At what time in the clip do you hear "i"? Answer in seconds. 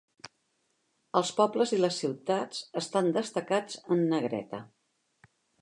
1.77-1.79